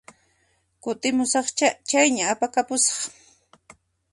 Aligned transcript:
Kutimusaqchá, 0.83 1.67
chayña 1.89 2.23
apakapusaq 2.33 2.97